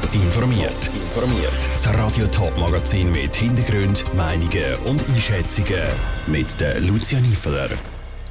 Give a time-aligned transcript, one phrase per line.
[0.00, 0.86] Top informiert.
[0.86, 1.52] Informiert.
[1.72, 5.82] Das Radio Top Magazin mit Hintergrund, Meinungen und Einschätzungen
[6.26, 7.68] mit der Lucia Niefeler.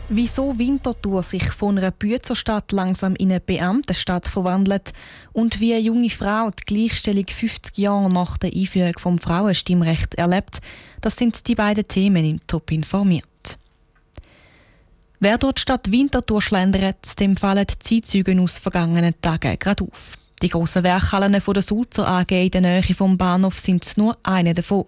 [0.10, 4.92] Wieso Winterthur sich von einer Büzerstadt langsam in eine Beamtenstadt verwandelt
[5.34, 10.60] und wie eine junge Frau die Gleichstellung 50 Jahre nach der Einführung vom Frauenstimmrecht erlebt,
[11.02, 13.26] das sind die beiden Themen im Top informiert.
[15.20, 20.18] Wer dort Stadt Winterthur schlendert, dem fallen die Zeitzeugen aus vergangenen Tagen gerade auf.
[20.42, 24.86] Die grossen Werkhallen der Sulzer AG in der Nähe vom Bahnhof sind nur eine davon.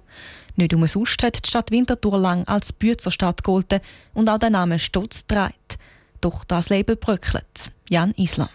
[0.55, 3.80] Nicht umsonst hat die Stadt Winterthur lang als Büzerstadt gegolten
[4.16, 5.77] und auch der Name stolz trägt.
[6.22, 7.72] Doch das Label bröckelt.
[7.88, 8.50] Jan Isler.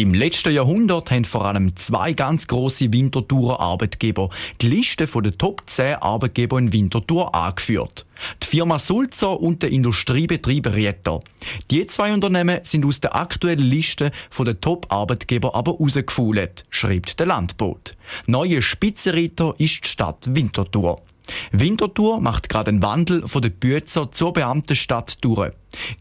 [0.00, 4.30] Im letzten Jahrhundert haben vor allem zwei ganz große Winterthurer Arbeitgeber
[4.62, 8.06] die Liste der Top 10 Arbeitgeber in Winterthur angeführt.
[8.42, 11.20] Die Firma Sulzer und der Industriebetrieb Rieter.
[11.70, 17.94] Die zwei Unternehmen sind aus der aktuellen Liste der Top-Arbeitgeber aber rausgefallen, schreibt der Landbot.
[18.26, 20.96] Neue Spitzenreiter ist die Stadt Winterthur.
[21.52, 25.52] Winterthur macht gerade einen Wandel von der Büzer zur Beamtenstadt durch.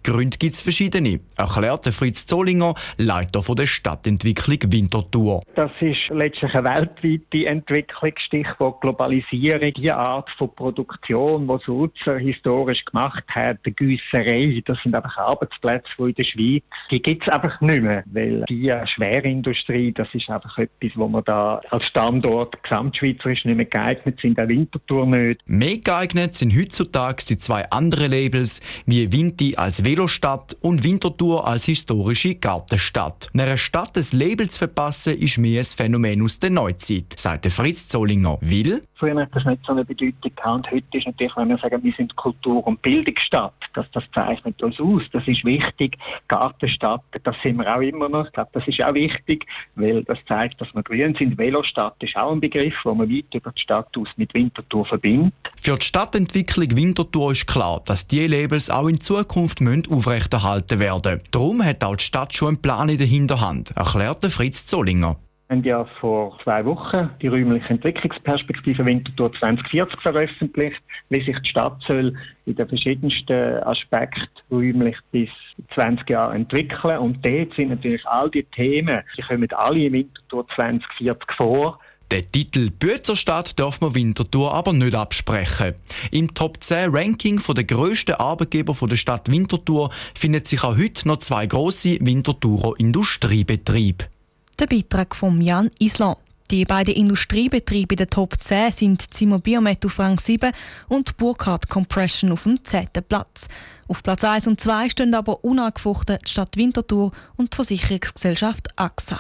[0.04, 5.44] Gründe gibt es verschiedene, erklärte Fritz Zollinger, Leiter der Stadtentwicklung Winterthur.
[5.56, 12.86] Das ist letztlich eine weltweite Entwicklung, Stichwort Globalisierung, die Art von Produktion, die Sulzer historisch
[12.86, 17.34] gemacht hat, die Güsserei, das sind einfach Arbeitsplätze, die in der Schweiz, die gibt es
[17.34, 22.62] einfach nicht mehr, weil die Schwerindustrie, das ist einfach etwas, wo wir da als Standort
[22.64, 25.42] gesamtschweizerisch nicht mehr geeignet sind, der Winterthur nicht.
[25.46, 31.66] Mehr geeignet sind heutzutage die zwei anderen Labels, wie Vinti als Velostadt und Winterthur als
[31.66, 33.30] historische Gartenstadt.
[33.34, 38.38] Einer Stadt des Labels verpassen ist mehr ein Phänomen aus der Neuzeit, sagte Fritz Zollinger.
[38.42, 38.84] Will?
[38.96, 41.84] Früher hat das nicht so eine Bedeutung gehabt und heute ist natürlich, wenn wir sagen,
[41.84, 45.98] wir sind Kultur- und Bildungsstadt, das, das zeichnet uns aus, das ist wichtig.
[46.28, 50.20] Gartenstadt, das sind wir auch immer noch, ich glaube, das ist auch wichtig, weil das
[50.26, 51.38] zeigt, dass wir grün sind.
[51.38, 55.34] Velostadt ist auch ein Begriff, wo man weit über die Stadt aus mit Winterthur verbindet.
[55.62, 59.60] Für die Stadtentwicklung Winterthur ist klar, dass diese Labels auch in Zukunft
[59.92, 61.22] aufrechterhalten werden.
[61.32, 65.18] Darum hat auch die Stadt schon einen Plan in der Hinterhand, erklärte Fritz Zollinger.
[65.50, 71.50] Wir haben ja vor zwei Wochen die räumliche Entwicklungsperspektive Winterthur 2040 veröffentlicht, wie sich die
[71.50, 72.14] Stadt soll
[72.46, 75.30] in den verschiedensten Aspekten räumlich bis
[75.74, 77.00] 20 Jahre entwickeln.
[77.00, 81.80] Und dort sind natürlich all die Themen, die kommen alle im Winterthur 2040 vor.
[82.12, 85.76] Den Titel Büzerstadt darf man Winterthur aber nicht absprechen.
[86.10, 91.18] Im Top 10 Ranking der grössten Arbeitgeber der Stadt Winterthur finden sich auch heute noch
[91.18, 94.06] zwei grosse Winterthurer Industriebetriebe.
[94.58, 96.18] Der Beitrag von Jan Island.
[96.50, 100.52] Die beiden Industriebetriebe in der Top 10 sind Zimmer Biomet auf Rang 7
[100.88, 102.88] und Burkhardt Compression auf dem 10.
[103.08, 103.48] Platz.
[103.88, 109.20] Auf Platz 1 und 2 stehen aber unangefochten die Stadt Winterthur und die Versicherungsgesellschaft AXA.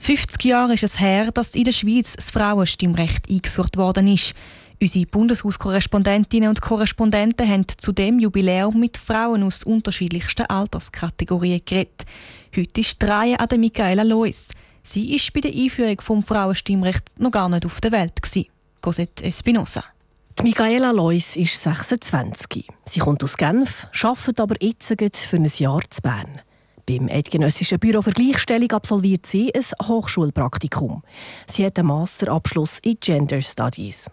[0.00, 4.32] 50 Jahre ist es her, dass in der Schweiz das Frauenstimmrecht eingeführt worden ist.
[4.80, 12.06] Unsere Bundeshauskorrespondentinnen und Korrespondenten haben zu dem Jubiläum mit Frauen aus unterschiedlichsten Alterskategorien geredet.
[12.56, 14.48] Heute ist die Reihe an der Michaela Lois.
[14.82, 18.14] Sie ist bei der Einführung vom Frauenstimmrecht noch gar nicht auf der Welt.
[18.80, 19.84] Cosette Espinosa.
[20.38, 22.66] Die Michaela Lois ist 26.
[22.86, 26.40] Sie kommt aus Genf, arbeitet aber jetzt für ein Jahr zu Bern.
[26.86, 31.02] Beim Eidgenössischen Büro für Gleichstellung absolviert sie ein Hochschulpraktikum.
[31.46, 34.10] Sie hat einen Masterabschluss in Gender Studies.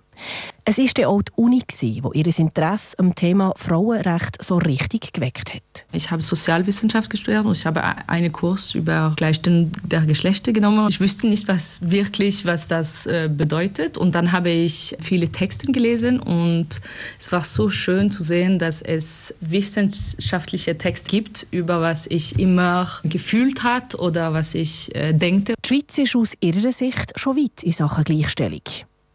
[0.70, 5.86] Es war auch die Uni, die ihr Interesse am Thema Frauenrecht so richtig geweckt hat.
[5.94, 10.88] Ich habe Sozialwissenschaft studiert und ich habe einen Kurs über Gleichstellung der Geschlechter genommen.
[10.90, 13.98] Ich wusste nicht was wirklich, was das äh, bedeutet.
[13.98, 16.82] Und dann habe ich viele Texte gelesen und
[17.18, 22.90] es war so schön zu sehen, dass es wissenschaftliche Texte gibt, über was ich immer
[23.04, 25.54] gefühlt hat oder was ich äh, denke.
[25.64, 28.64] Die Schweiz ist aus ihrer Sicht schon weit in Sachen Gleichstellung.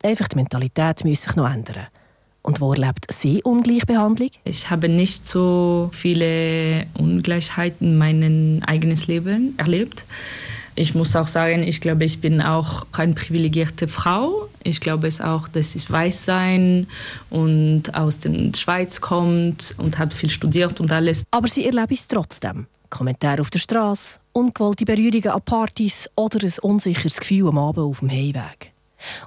[0.02, 1.86] Einfach die Mentalität muss sich noch ändern.
[2.42, 4.30] Und wo erlebt sie Ungleichbehandlung?
[4.44, 10.04] Ich habe nicht so viele Ungleichheiten in meinem eigenen Leben erlebt.
[10.74, 14.48] Ich muss auch sagen, ich glaube, ich bin auch eine privilegierte Frau.
[14.64, 16.88] Ich glaube es auch, dass ich weiß sein
[17.30, 21.24] und aus der Schweiz kommt und hat viel studiert und alles.
[21.30, 22.66] Aber sie erlebe es trotzdem.
[22.90, 28.00] Kommentare auf der Straße, ungewollte Berührungen an Partys oder ein unsicheres Gefühl am Abend auf
[28.00, 28.71] dem Heimweg.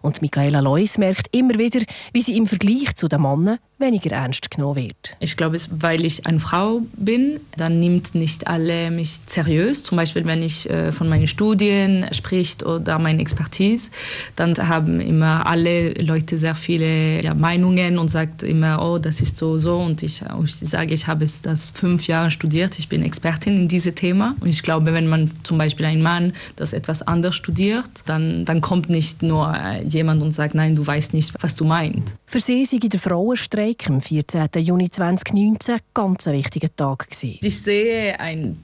[0.02, 1.82] Und Michaela Lois merkt immer wieder,
[2.14, 5.18] wie sie im Vergleich zu den Männern weniger ernst genommen wird.
[5.20, 9.84] Ich glaube, weil ich eine Frau bin, dann nimmt nicht alle mich seriös.
[9.84, 13.92] Zum Beispiel, wenn ich äh, von meinen Studien spricht oder meine Expertise,
[14.38, 19.38] dann haben immer alle Leute sehr viele ja, Meinungen und sagt immer, oh, das ist
[19.38, 19.78] so so.
[19.78, 23.94] Und ich, ich sage, ich habe das fünf Jahre studiert, ich bin Expertin in diesem
[23.94, 24.36] Thema.
[24.40, 28.62] Und ich glaube, wenn man zum Beispiel ein Mann das etwas anders studiert, dann, dann
[28.62, 29.54] kommt nicht nur
[29.88, 32.16] jemand und sagt, nein, du weißt nicht, was du meinst.
[32.26, 34.48] Für sie sei der Frauenstreik am 14.
[34.58, 37.40] Juni 2019 ganz ein wichtiger Tag gewesen.
[37.44, 38.58] Ich sehe ein,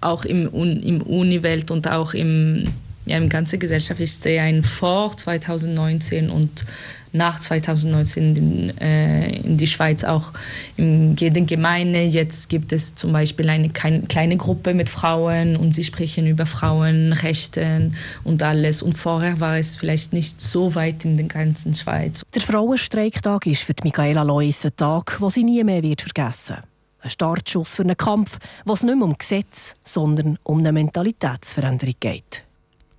[0.00, 2.64] auch im, im Uni-Welt und auch im,
[3.08, 6.64] ja, im ganzen Gesellschaft, ich sehe ein vor 2019 und
[7.12, 10.32] nach 2019 in, äh, in die Schweiz auch
[10.76, 12.02] in jeder Gemeinde.
[12.02, 17.92] Jetzt gibt es zum Beispiel eine kleine Gruppe mit Frauen und sie sprechen über Frauenrechte
[18.24, 18.82] und alles.
[18.82, 22.22] Und vorher war es vielleicht nicht so weit in der ganzen Schweiz.
[22.34, 26.64] Der Frauenstreiktag ist für Michaela Lois ein Tag, den sie nie mehr wird vergessen wird.
[27.00, 32.47] Ein Startschuss für einen Kampf, was nicht mehr um Gesetz, sondern um eine Mentalitätsveränderung geht.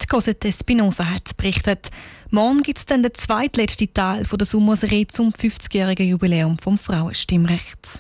[0.10, 1.90] Cosette Espinosa hat berichtet.
[2.32, 7.98] Morgen gibt es dann den zweitletzten Teil von der Sommerserie zum 50-jährigen Jubiläum vom Frauenstimmrechts.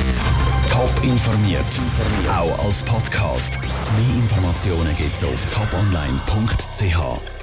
[0.69, 1.63] Top informiert,
[2.27, 3.59] auch als Podcast.
[3.61, 7.38] Mehr Informationen gibt es auf toponline.ch.